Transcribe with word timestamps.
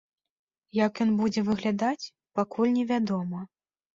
Як 0.85 0.93
ён 1.05 1.11
будзе 1.19 1.43
выглядаць, 1.49 2.09
пакуль 2.39 2.73
невядома. 2.79 3.39